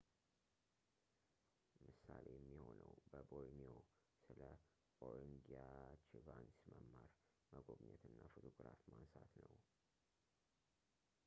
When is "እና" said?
8.13-8.19